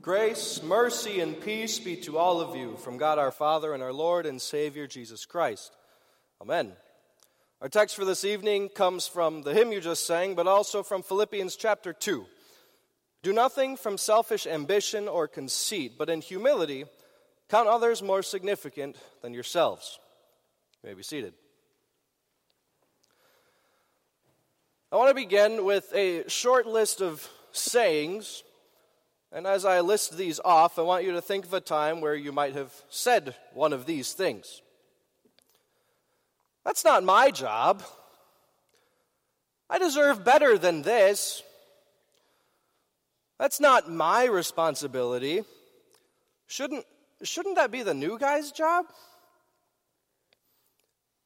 [0.00, 3.92] Grace, mercy, and peace be to all of you from God our Father and our
[3.92, 5.76] Lord and Savior Jesus Christ.
[6.40, 6.72] Amen.
[7.60, 11.02] Our text for this evening comes from the hymn you just sang, but also from
[11.02, 12.24] Philippians chapter 2.
[13.24, 16.84] Do nothing from selfish ambition or conceit, but in humility
[17.48, 19.98] count others more significant than yourselves.
[20.84, 21.34] You may be seated.
[24.92, 28.44] I want to begin with a short list of sayings
[29.32, 32.14] and as I list these off, I want you to think of a time where
[32.14, 34.62] you might have said one of these things.
[36.64, 37.82] That's not my job.
[39.70, 41.42] I deserve better than this.
[43.38, 45.44] That's not my responsibility.
[46.46, 46.86] Shouldn't,
[47.22, 48.86] shouldn't that be the new guy's job?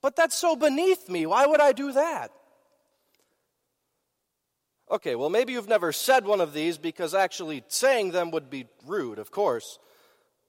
[0.02, 1.26] But that's so beneath me.
[1.26, 2.32] Why would I do that?
[4.92, 8.66] Okay, well, maybe you've never said one of these because actually saying them would be
[8.86, 9.78] rude, of course.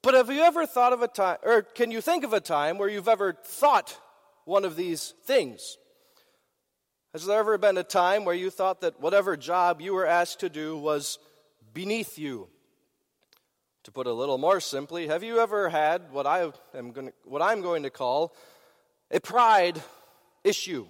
[0.01, 2.77] But have you ever thought of a time, or can you think of a time
[2.77, 3.97] where you've ever thought
[4.43, 5.77] one of these things?
[7.13, 10.41] Has there ever been a time where you thought that whatever job you were asked
[10.41, 11.19] to do was
[11.73, 12.49] beneath you?
[13.85, 17.07] To put it a little more simply, have you ever had what, I am going
[17.07, 18.35] to, what I'm going to call
[19.09, 19.81] a pride
[20.43, 20.85] issue?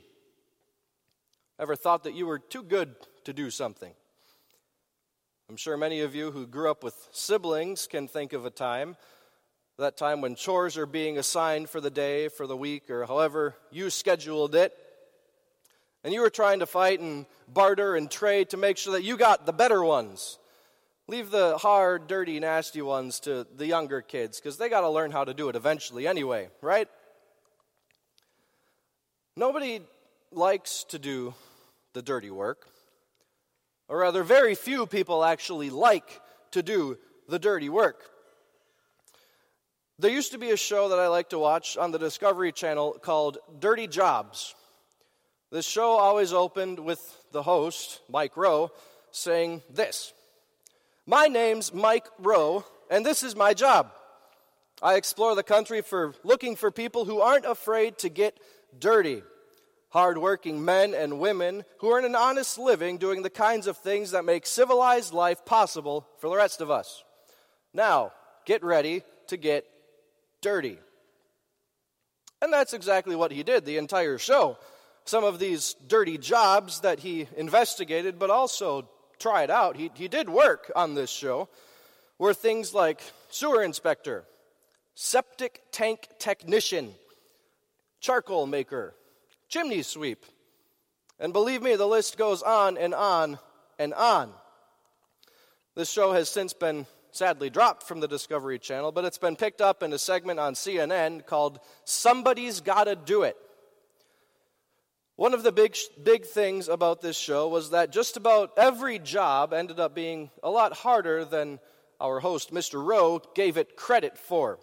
[1.59, 3.93] Ever thought that you were too good to do something.
[5.49, 8.95] I'm sure many of you who grew up with siblings can think of a time,
[9.77, 13.55] that time when chores are being assigned for the day, for the week, or however
[13.71, 14.73] you scheduled it.
[16.03, 19.15] And you were trying to fight and barter and trade to make sure that you
[19.15, 20.39] got the better ones.
[21.07, 25.11] Leave the hard, dirty, nasty ones to the younger kids because they got to learn
[25.11, 26.87] how to do it eventually anyway, right?
[29.35, 29.81] Nobody
[30.35, 31.33] likes to do
[31.93, 32.67] the dirty work.
[33.87, 38.09] Or rather, very few people actually like to do the dirty work.
[39.99, 42.97] There used to be a show that I like to watch on the Discovery Channel
[43.01, 44.55] called Dirty Jobs.
[45.51, 46.99] This show always opened with
[47.31, 48.71] the host, Mike Rowe,
[49.11, 50.13] saying this
[51.05, 53.91] My name's Mike Rowe, and this is my job.
[54.81, 58.37] I explore the country for looking for people who aren't afraid to get
[58.77, 59.21] dirty
[59.93, 64.25] hardworking men and women who earn an honest living doing the kinds of things that
[64.25, 67.03] make civilized life possible for the rest of us.
[67.75, 68.11] Now,
[68.45, 69.65] get ready to get
[70.41, 70.79] dirty.
[72.41, 74.57] And that's exactly what he did the entire show.
[75.05, 78.89] Some of these dirty jobs that he investigated, but also
[79.19, 81.49] tried out, he, he did work on this show,
[82.17, 82.99] were things like
[83.29, 84.25] sewer inspector,
[84.95, 86.95] septic tank technician,
[87.99, 88.95] charcoal maker,
[89.53, 90.25] chimney sweep.
[91.19, 93.37] And believe me, the list goes on and on
[93.77, 94.31] and on.
[95.75, 99.61] This show has since been sadly dropped from the Discovery Channel, but it's been picked
[99.61, 103.37] up in a segment on CNN called Somebody's Gotta Do It.
[105.17, 109.53] One of the big, big things about this show was that just about every job
[109.53, 111.59] ended up being a lot harder than
[112.01, 112.83] our host, Mr.
[112.83, 114.57] Rowe, gave it credit for.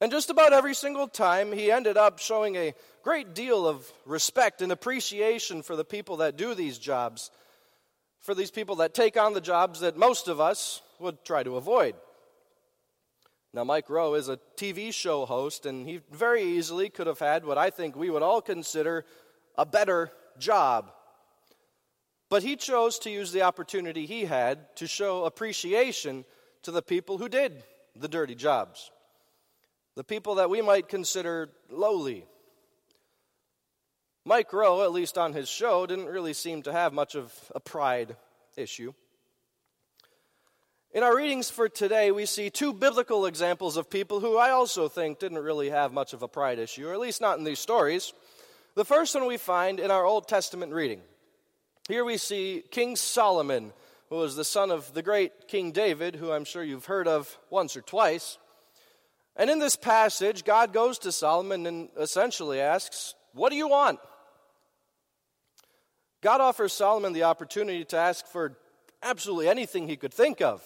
[0.00, 4.62] And just about every single time, he ended up showing a great deal of respect
[4.62, 7.30] and appreciation for the people that do these jobs,
[8.20, 11.56] for these people that take on the jobs that most of us would try to
[11.56, 11.94] avoid.
[13.52, 17.44] Now, Mike Rowe is a TV show host, and he very easily could have had
[17.44, 19.04] what I think we would all consider
[19.58, 20.92] a better job.
[22.30, 26.24] But he chose to use the opportunity he had to show appreciation
[26.62, 27.64] to the people who did
[27.96, 28.90] the dirty jobs
[30.00, 32.24] the people that we might consider lowly.
[34.24, 37.60] Mike Rowe, at least on his show, didn't really seem to have much of a
[37.60, 38.16] pride
[38.56, 38.94] issue.
[40.94, 44.88] In our readings for today, we see two biblical examples of people who I also
[44.88, 47.60] think didn't really have much of a pride issue, or at least not in these
[47.60, 48.14] stories.
[48.76, 51.02] The first one we find in our Old Testament reading.
[51.88, 53.74] Here we see King Solomon,
[54.08, 57.36] who was the son of the great King David, who I'm sure you've heard of
[57.50, 58.38] once or twice.
[59.36, 64.00] And in this passage, God goes to Solomon and essentially asks, What do you want?
[66.22, 68.58] God offers Solomon the opportunity to ask for
[69.02, 70.62] absolutely anything he could think of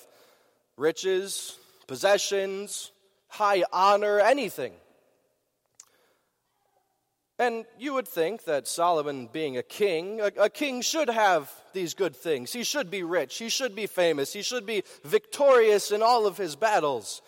[0.76, 1.56] riches,
[1.86, 2.90] possessions,
[3.28, 4.72] high honor, anything.
[7.38, 11.94] And you would think that Solomon, being a king, a, a, king should have these
[11.94, 12.52] good things.
[12.52, 13.38] He should be rich.
[13.38, 14.32] He should be famous.
[14.32, 17.22] He should be victorious in all of his battles.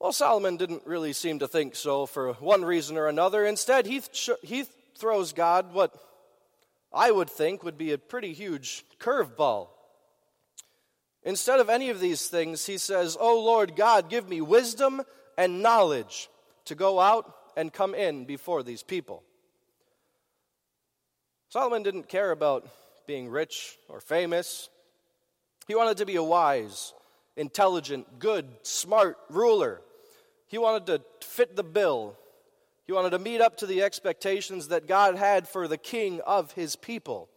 [0.00, 3.44] Well, Solomon didn't really seem to think so for one reason or another.
[3.44, 4.64] Instead, he, th- he
[4.96, 5.92] throws God what
[6.92, 9.68] I would think would be a pretty huge curveball.
[11.24, 15.02] Instead of any of these things, he says, Oh Lord God, give me wisdom
[15.36, 16.28] and knowledge
[16.66, 19.24] to go out and come in before these people.
[21.48, 22.68] Solomon didn't care about
[23.06, 24.68] being rich or famous.
[25.66, 26.94] He wanted to be a wise,
[27.36, 29.80] intelligent, good, smart ruler.
[30.48, 32.16] He wanted to fit the bill.
[32.86, 36.52] He wanted to meet up to the expectations that God had for the king of
[36.52, 37.28] his people.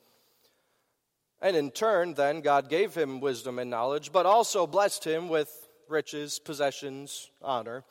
[1.41, 5.67] And in turn, then, God gave him wisdom and knowledge, but also blessed him with
[5.89, 7.83] riches, possessions, honor,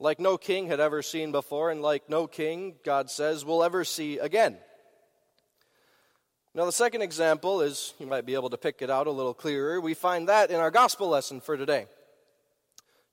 [0.00, 3.84] like no king had ever seen before, and like no king, God says, will ever
[3.84, 4.56] see again.
[6.54, 9.34] Now, the second example is, you might be able to pick it out a little
[9.34, 9.80] clearer.
[9.80, 11.86] We find that in our gospel lesson for today.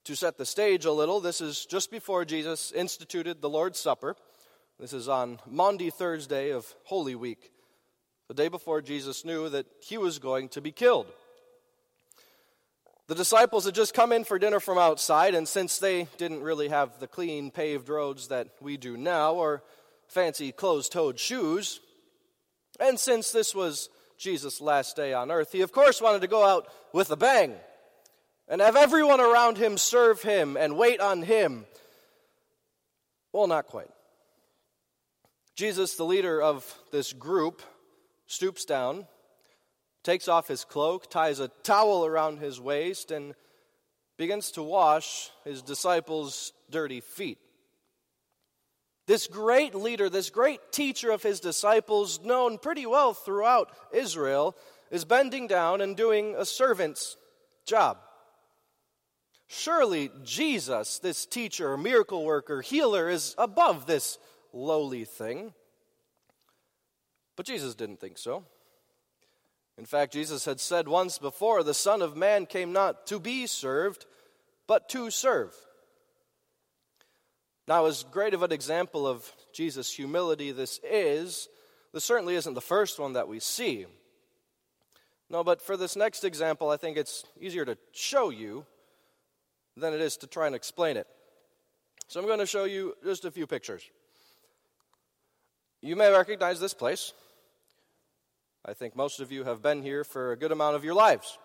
[0.06, 4.14] To set the stage a little, this is just before Jesus instituted the Lord's Supper.
[4.78, 7.50] This is on Maundy Thursday of Holy Week,
[8.28, 11.08] the day before Jesus knew that he was going to be killed.
[13.08, 16.68] The disciples had just come in for dinner from outside, and since they didn't really
[16.68, 19.64] have the clean paved roads that we do now, or
[20.06, 21.80] fancy closed toed shoes,
[22.78, 23.88] and since this was
[24.18, 27.56] Jesus' last day on earth, he of course wanted to go out with a bang
[28.48, 31.66] and have everyone around him serve him and wait on him.
[33.32, 33.90] Well, not quite.
[35.56, 37.62] Jesus, the leader of this group,
[38.26, 39.06] stoops down,
[40.04, 43.34] takes off his cloak, ties a towel around his waist, and
[44.16, 47.38] begins to wash his disciples' dirty feet.
[49.06, 54.56] This great leader, this great teacher of his disciples, known pretty well throughout Israel,
[54.90, 57.16] is bending down and doing a servant's
[57.64, 57.98] job.
[59.48, 64.18] Surely Jesus, this teacher, miracle worker, healer, is above this
[64.52, 65.52] lowly thing.
[67.36, 68.44] But Jesus didn't think so.
[69.78, 73.46] In fact, Jesus had said once before the Son of Man came not to be
[73.46, 74.06] served,
[74.66, 75.54] but to serve
[77.68, 81.48] now, as great of an example of Jesus' humility this is,
[81.92, 83.86] this certainly isn't the first one that we see.
[85.28, 88.64] No, but for this next example, I think it's easier to show you
[89.76, 91.06] than it is to try and explain it.
[92.08, 93.82] So I'm going to show you just a few pictures.
[95.82, 97.12] You may recognize this place.
[98.64, 101.38] I think most of you have been here for a good amount of your lives.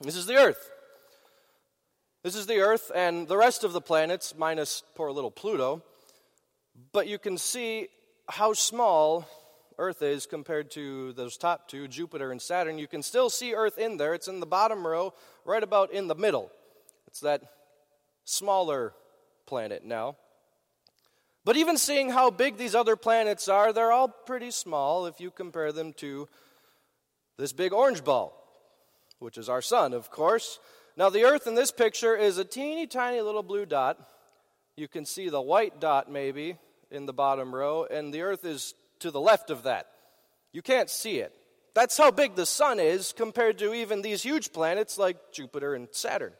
[0.00, 0.70] This is the earth.
[2.24, 5.82] This is the Earth and the rest of the planets, minus poor little Pluto.
[6.90, 7.88] But you can see
[8.30, 9.28] how small
[9.76, 12.78] Earth is compared to those top two, Jupiter and Saturn.
[12.78, 14.14] You can still see Earth in there.
[14.14, 15.12] It's in the bottom row,
[15.44, 16.50] right about in the middle.
[17.14, 17.42] It's that
[18.24, 18.92] smaller
[19.46, 20.16] planet now.
[21.44, 25.30] But even seeing how big these other planets are, they're all pretty small if you
[25.30, 26.28] compare them to
[27.38, 28.36] this big orange ball,
[29.20, 30.58] which is our sun, of course.
[30.96, 33.96] Now, the earth in this picture is a teeny tiny little blue dot.
[34.76, 36.58] You can see the white dot maybe
[36.90, 39.86] in the bottom row, and the earth is to the left of that.
[40.52, 41.32] You can't see it.
[41.76, 45.86] That's how big the sun is compared to even these huge planets like Jupiter and
[45.92, 46.32] Saturn.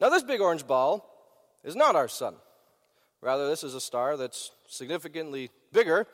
[0.00, 1.08] Now, this big orange ball
[1.62, 2.34] is not our sun.
[3.20, 6.06] Rather, this is a star that's significantly bigger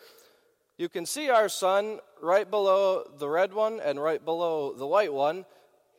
[0.80, 5.12] you can see our sun right below the red one and right below the white
[5.12, 5.44] one.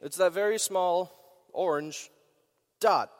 [0.01, 1.13] It's that very small
[1.53, 2.09] orange
[2.79, 3.11] dot.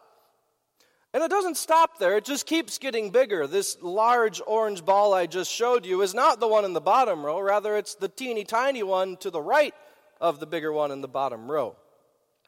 [1.14, 3.46] And it doesn't stop there, it just keeps getting bigger.
[3.46, 7.24] This large orange ball I just showed you is not the one in the bottom
[7.24, 9.76] row, rather, it's the teeny tiny one to the right
[10.20, 11.76] of the bigger one in the bottom row.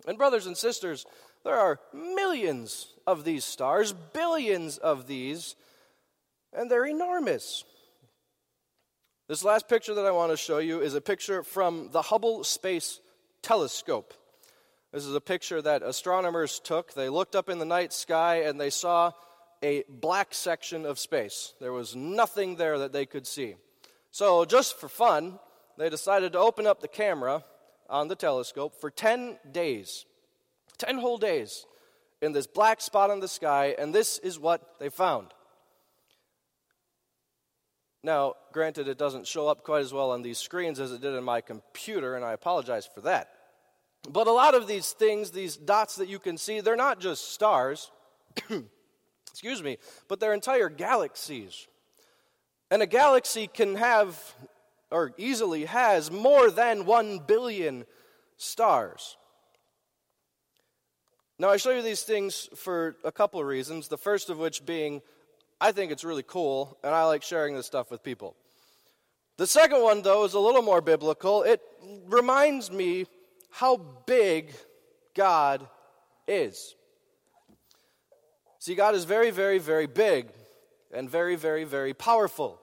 [0.08, 1.06] And, brothers and sisters,
[1.44, 5.56] there are millions of these stars, billions of these,
[6.54, 7.64] and they're enormous.
[9.28, 12.44] This last picture that I want to show you is a picture from the Hubble
[12.44, 13.00] Space
[13.42, 14.14] Telescope.
[14.92, 16.94] This is a picture that astronomers took.
[16.94, 19.12] They looked up in the night sky and they saw
[19.64, 21.54] a black section of space.
[21.60, 23.56] There was nothing there that they could see.
[24.12, 25.40] So, just for fun,
[25.78, 27.44] they decided to open up the camera
[27.90, 30.06] on the telescope for 10 days.
[30.78, 31.66] 10 whole days
[32.22, 35.28] in this black spot in the sky, and this is what they found.
[38.04, 41.14] Now, granted, it doesn't show up quite as well on these screens as it did
[41.16, 43.30] in my computer, and I apologize for that.
[44.10, 47.32] But a lot of these things, these dots that you can see, they're not just
[47.32, 47.92] stars,
[49.32, 49.78] excuse me,
[50.10, 51.68] but they're entire galaxies.
[52.70, 54.20] And a galaxy can have,
[54.92, 57.86] or easily has, more than one billion
[58.36, 59.16] stars.
[61.44, 63.90] Now, I show you these things for a couple of reasons.
[63.90, 65.02] The first of which being
[65.60, 68.38] I think it's really cool, and I like sharing this stuff with people.
[69.36, 71.44] The second one, though, is a little more biblical.
[71.44, 71.60] It
[72.08, 73.08] reminds me
[73.50, 74.54] how big
[75.16, 75.68] God
[76.30, 76.76] is.
[78.60, 80.30] See, God is very, very, very big
[80.94, 82.58] and very, very, very powerful.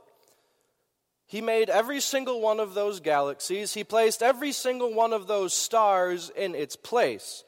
[1.26, 3.74] He made every single one of those galaxies.
[3.74, 7.44] He placed every single one of those stars in its place.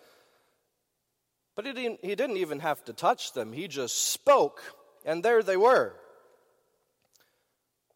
[1.55, 3.53] But he didn't, even have to touch them.
[3.53, 4.63] He just spoke,
[5.05, 5.95] and there they were.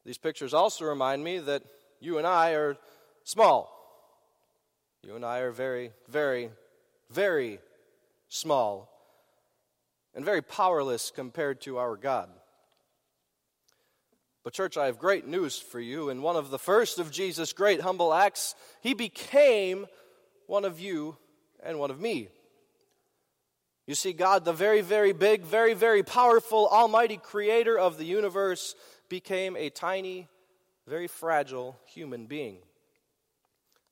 [0.05, 1.63] These pictures also remind me that
[2.01, 2.77] you and I are
[3.25, 3.73] small.
[5.03, 6.51] You and I are very, very,
[7.11, 7.61] very
[8.29, 8.91] small
[10.15, 12.29] and very powerless compared to our God.
[14.45, 16.09] But, church, I have great news for you.
[16.09, 19.87] In one of the first of Jesus' great humble acts, he became
[20.47, 21.17] one of you
[21.65, 22.29] and one of me.
[23.87, 28.75] You see, God, the very, very big, very, very powerful, almighty creator of the universe,
[29.09, 30.29] became a tiny,
[30.89, 32.59] very fragile human being.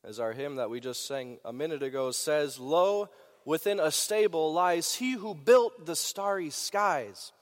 [0.02, 3.08] As our hymn that we just sang a minute ago says, Lo,
[3.44, 7.32] within a stable lies he who built the starry skies.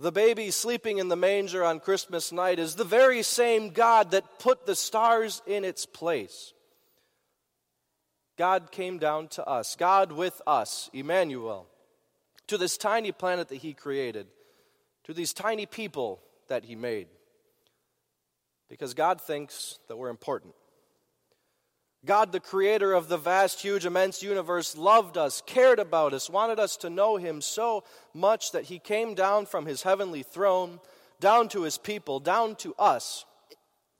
[0.00, 4.40] The baby sleeping in the manger on Christmas night is the very same God that
[4.40, 6.53] put the stars in its place.
[8.36, 11.66] God came down to us, God with us, Emmanuel,
[12.48, 14.26] to this tiny planet that He created,
[15.04, 17.06] to these tiny people that He made.
[18.68, 20.54] Because God thinks that we're important.
[22.04, 26.58] God, the creator of the vast, huge, immense universe, loved us, cared about us, wanted
[26.58, 30.80] us to know Him so much that He came down from His heavenly throne,
[31.20, 33.24] down to His people, down to us,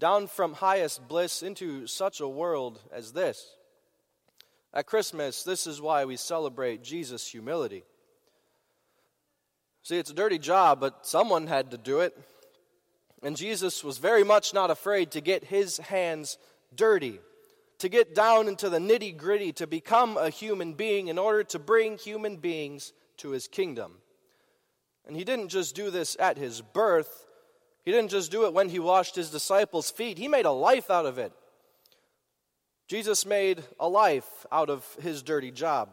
[0.00, 3.54] down from highest bliss into such a world as this.
[4.74, 7.84] At Christmas, this is why we celebrate Jesus' humility.
[9.82, 12.14] See, it's a dirty job, but someone had to do it.
[13.22, 16.36] And Jesus was very much not afraid to get his hands
[16.74, 17.20] dirty
[17.78, 21.58] to get down into the nitty gritty, to become a human being in order to
[21.58, 23.92] bring human beings to his kingdom.
[25.06, 27.26] And he didn't just do this at his birth,
[27.84, 30.90] he didn't just do it when he washed his disciples' feet, he made a life
[30.90, 31.32] out of it.
[32.88, 35.90] Jesus made a life out of his dirty job.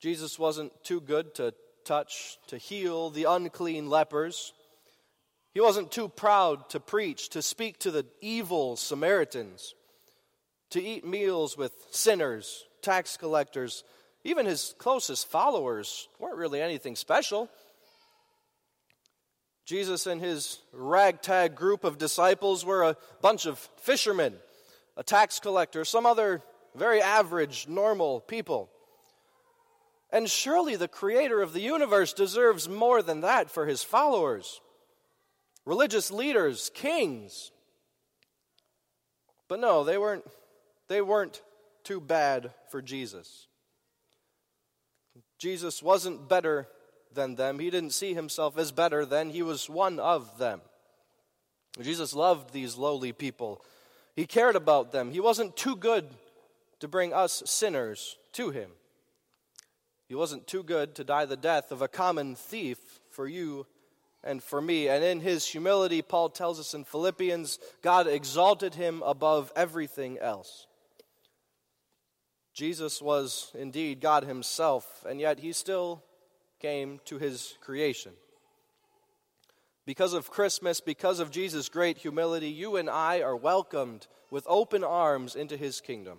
[0.00, 1.52] Jesus wasn't too good to
[1.84, 4.52] touch, to heal the unclean lepers.
[5.52, 9.74] He wasn't too proud to preach, to speak to the evil Samaritans,
[10.70, 13.82] to eat meals with sinners, tax collectors.
[14.22, 17.48] Even his closest followers weren't really anything special.
[19.66, 24.34] Jesus and his ragtag group of disciples were a bunch of fishermen,
[25.00, 26.42] a tax collector, some other
[26.76, 28.68] very average, normal people.
[30.12, 34.60] And surely the creator of the universe deserves more than that for his followers
[35.64, 37.50] religious leaders, kings.
[39.48, 40.24] But no, they weren't,
[40.88, 41.40] they weren't
[41.82, 43.46] too bad for Jesus.
[45.38, 46.66] Jesus wasn't better
[47.14, 47.58] than them.
[47.58, 50.60] He didn't see himself as better than, he was one of them.
[51.80, 53.62] Jesus loved these lowly people.
[54.20, 55.12] He cared about them.
[55.12, 56.06] He wasn't too good
[56.80, 58.72] to bring us sinners to him.
[60.08, 62.76] He wasn't too good to die the death of a common thief
[63.08, 63.66] for you
[64.22, 64.88] and for me.
[64.88, 70.66] And in his humility, Paul tells us in Philippians, God exalted him above everything else.
[72.52, 76.04] Jesus was indeed God himself, and yet he still
[76.60, 78.12] came to his creation.
[79.86, 84.84] Because of Christmas, because of Jesus' great humility, you and I are welcomed with open
[84.84, 86.18] arms into his kingdom.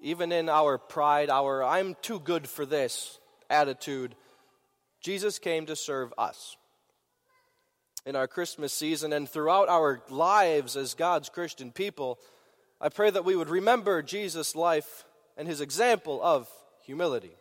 [0.00, 4.14] Even in our pride, our I'm too good for this attitude,
[5.00, 6.56] Jesus came to serve us.
[8.04, 12.18] In our Christmas season and throughout our lives as God's Christian people,
[12.80, 15.04] I pray that we would remember Jesus' life
[15.36, 16.48] and his example of
[16.84, 17.36] humility.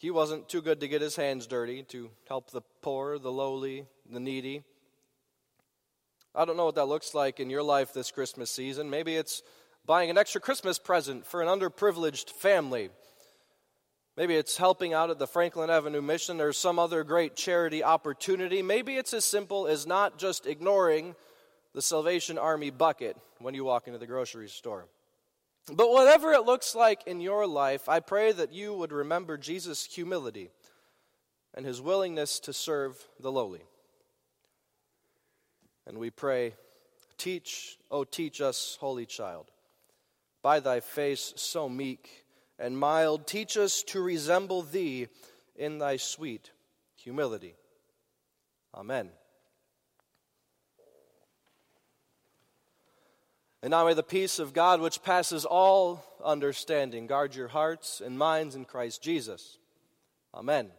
[0.00, 3.86] He wasn't too good to get his hands dirty to help the poor, the lowly,
[4.10, 4.64] the needy.
[6.34, 8.90] I don't know what that looks like in your life this Christmas season.
[8.90, 9.42] Maybe it's
[9.86, 12.90] buying an extra Christmas present for an underprivileged family
[14.20, 18.60] Maybe it's helping out at the Franklin Avenue Mission or some other great charity opportunity.
[18.60, 21.14] Maybe it's as simple as not just ignoring
[21.72, 24.88] the Salvation Army bucket when you walk into the grocery store.
[25.72, 29.84] But whatever it looks like in your life, I pray that you would remember Jesus'
[29.84, 30.50] humility
[31.54, 33.62] and his willingness to serve the lowly.
[35.86, 36.54] And we pray,
[37.18, 39.50] Teach, oh, teach us, holy child,
[40.42, 42.24] by thy face so meek
[42.58, 45.08] and mild, teach us to resemble thee
[45.56, 46.50] in thy sweet
[46.96, 47.54] humility.
[48.74, 49.10] Amen.
[53.62, 58.18] And now may the peace of God, which passes all understanding, guard your hearts and
[58.18, 59.58] minds in Christ Jesus.
[60.34, 60.70] Amen.